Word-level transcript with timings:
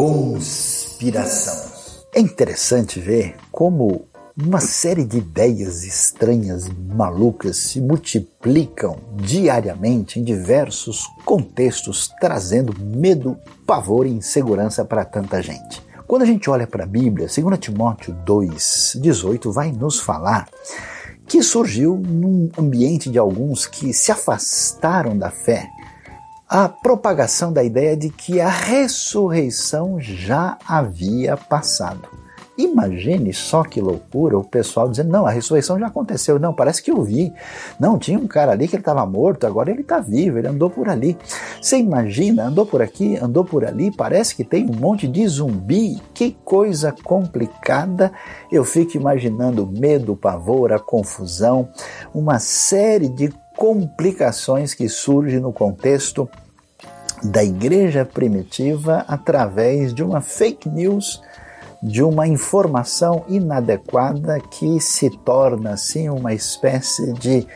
conspiração. 0.00 1.70
É 2.14 2.20
interessante 2.20 2.98
ver 2.98 3.36
como 3.52 4.06
uma 4.34 4.58
série 4.58 5.04
de 5.04 5.18
ideias 5.18 5.84
estranhas 5.84 6.68
e 6.68 6.72
malucas 6.72 7.58
se 7.58 7.82
multiplicam 7.82 8.96
diariamente 9.14 10.18
em 10.18 10.24
diversos 10.24 11.06
contextos, 11.26 12.10
trazendo 12.18 12.74
medo, 12.82 13.36
pavor 13.66 14.06
e 14.06 14.10
insegurança 14.10 14.86
para 14.86 15.04
tanta 15.04 15.42
gente. 15.42 15.82
Quando 16.06 16.22
a 16.22 16.26
gente 16.26 16.48
olha 16.48 16.66
para 16.66 16.84
a 16.84 16.86
Bíblia, 16.86 17.28
2 17.28 17.58
Timóteo 17.58 18.16
2,18 18.24 19.52
vai 19.52 19.70
nos 19.70 20.00
falar 20.00 20.48
que 21.26 21.42
surgiu 21.42 21.98
num 21.98 22.48
ambiente 22.58 23.10
de 23.10 23.18
alguns 23.18 23.66
que 23.66 23.92
se 23.92 24.10
afastaram 24.10 25.16
da 25.16 25.30
fé 25.30 25.68
a 26.50 26.68
propagação 26.68 27.52
da 27.52 27.62
ideia 27.62 27.96
de 27.96 28.10
que 28.10 28.40
a 28.40 28.48
ressurreição 28.48 30.00
já 30.00 30.58
havia 30.66 31.36
passado. 31.36 32.08
Imagine 32.58 33.32
só 33.32 33.62
que 33.62 33.80
loucura 33.80 34.36
o 34.36 34.42
pessoal 34.42 34.88
dizendo: 34.88 35.10
não, 35.10 35.24
a 35.24 35.30
ressurreição 35.30 35.78
já 35.78 35.86
aconteceu. 35.86 36.40
Não, 36.40 36.52
parece 36.52 36.82
que 36.82 36.90
eu 36.90 37.00
vi. 37.02 37.32
Não, 37.78 37.96
tinha 37.98 38.18
um 38.18 38.26
cara 38.26 38.50
ali 38.50 38.66
que 38.66 38.74
ele 38.74 38.82
estava 38.82 39.06
morto, 39.06 39.46
agora 39.46 39.70
ele 39.70 39.82
está 39.82 40.00
vivo, 40.00 40.38
ele 40.38 40.48
andou 40.48 40.68
por 40.68 40.88
ali. 40.88 41.16
Você 41.62 41.78
imagina, 41.78 42.44
andou 42.44 42.66
por 42.66 42.82
aqui, 42.82 43.16
andou 43.16 43.44
por 43.44 43.64
ali, 43.64 43.90
parece 43.90 44.34
que 44.34 44.42
tem 44.42 44.68
um 44.68 44.74
monte 44.74 45.06
de 45.06 45.26
zumbi. 45.28 46.02
Que 46.12 46.32
coisa 46.44 46.92
complicada. 47.04 48.12
Eu 48.50 48.64
fico 48.64 48.96
imaginando 48.96 49.66
medo, 49.66 50.16
pavor, 50.16 50.72
a 50.72 50.80
confusão, 50.80 51.68
uma 52.12 52.40
série 52.40 53.08
de 53.08 53.32
complicações 53.60 54.72
que 54.72 54.88
surgem 54.88 55.38
no 55.38 55.52
contexto 55.52 56.26
da 57.22 57.44
igreja 57.44 58.06
primitiva 58.06 59.04
através 59.06 59.92
de 59.92 60.02
uma 60.02 60.22
fake 60.22 60.66
news, 60.66 61.20
de 61.82 62.02
uma 62.02 62.26
informação 62.26 63.22
inadequada 63.28 64.40
que 64.40 64.80
se 64.80 65.10
torna 65.10 65.74
assim 65.74 66.08
uma 66.08 66.32
espécie 66.32 67.12
de 67.12 67.46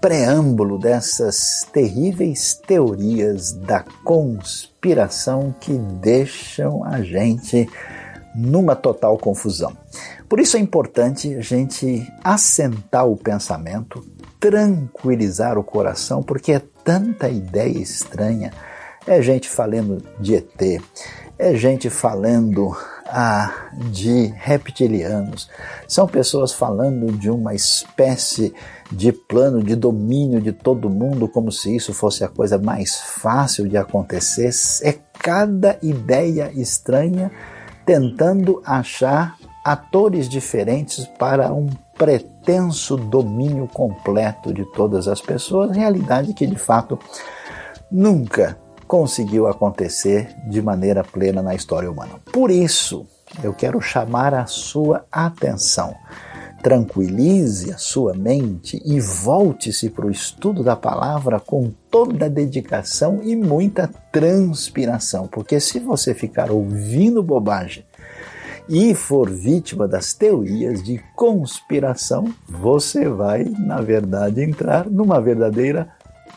preâmbulo 0.00 0.76
dessas 0.76 1.64
terríveis 1.72 2.60
teorias 2.66 3.52
da 3.52 3.84
conspiração 4.02 5.54
que 5.60 5.72
deixam 5.72 6.82
a 6.82 7.00
gente 7.00 7.68
numa 8.34 8.74
total 8.74 9.16
confusão. 9.16 9.72
Por 10.28 10.40
isso 10.40 10.56
é 10.56 10.60
importante 10.60 11.32
a 11.32 11.40
gente 11.40 12.12
assentar 12.24 13.06
o 13.06 13.16
pensamento, 13.16 14.04
tranquilizar 14.44 15.56
o 15.56 15.64
coração, 15.64 16.22
porque 16.22 16.52
é 16.52 16.60
tanta 16.84 17.30
ideia 17.30 17.78
estranha. 17.78 18.52
É 19.06 19.22
gente 19.22 19.48
falando 19.48 20.02
de 20.20 20.34
ET, 20.34 20.82
é 21.38 21.54
gente 21.54 21.88
falando 21.88 22.76
ah, 23.06 23.70
de 23.90 24.26
reptilianos, 24.36 25.48
são 25.88 26.06
pessoas 26.06 26.52
falando 26.52 27.10
de 27.12 27.30
uma 27.30 27.54
espécie 27.54 28.54
de 28.92 29.12
plano 29.12 29.62
de 29.62 29.74
domínio 29.74 30.42
de 30.42 30.52
todo 30.52 30.90
mundo, 30.90 31.26
como 31.26 31.50
se 31.50 31.74
isso 31.74 31.94
fosse 31.94 32.22
a 32.22 32.28
coisa 32.28 32.58
mais 32.58 32.96
fácil 33.00 33.66
de 33.66 33.78
acontecer. 33.78 34.50
É 34.82 34.94
cada 35.18 35.78
ideia 35.82 36.52
estranha 36.54 37.30
tentando 37.86 38.62
achar 38.64 39.38
atores 39.64 40.28
diferentes 40.28 41.06
para 41.18 41.52
um 41.52 41.68
pretenso 41.96 42.96
domínio 42.96 43.66
completo 43.66 44.52
de 44.52 44.64
todas 44.72 45.08
as 45.08 45.20
pessoas, 45.20 45.74
realidade 45.74 46.34
que 46.34 46.46
de 46.46 46.56
fato 46.56 46.98
nunca 47.90 48.58
conseguiu 48.86 49.46
acontecer 49.46 50.36
de 50.46 50.60
maneira 50.60 51.02
plena 51.02 51.42
na 51.42 51.54
história 51.54 51.90
humana. 51.90 52.20
Por 52.30 52.50
isso, 52.50 53.06
eu 53.42 53.54
quero 53.54 53.80
chamar 53.80 54.34
a 54.34 54.46
sua 54.46 55.06
atenção. 55.10 55.94
Tranquilize 56.62 57.72
a 57.72 57.78
sua 57.78 58.14
mente 58.14 58.80
e 58.84 58.98
volte-se 58.98 59.90
para 59.90 60.06
o 60.06 60.10
estudo 60.10 60.62
da 60.62 60.74
palavra 60.74 61.38
com 61.38 61.70
toda 61.90 62.28
dedicação 62.28 63.20
e 63.22 63.36
muita 63.36 63.88
transpiração, 64.10 65.26
porque 65.26 65.60
se 65.60 65.78
você 65.78 66.14
ficar 66.14 66.50
ouvindo 66.50 67.22
bobagem 67.22 67.84
e 68.68 68.94
for 68.94 69.30
vítima 69.30 69.86
das 69.86 70.12
teorias 70.14 70.82
de 70.82 70.98
conspiração, 71.14 72.32
você 72.48 73.08
vai, 73.08 73.44
na 73.44 73.80
verdade, 73.80 74.42
entrar 74.42 74.88
numa 74.88 75.20
verdadeira 75.20 75.88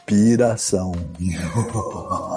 piração. 0.05 0.91